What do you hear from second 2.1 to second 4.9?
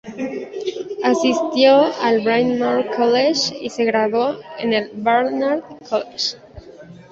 Bryn Mawr College y se graduó en el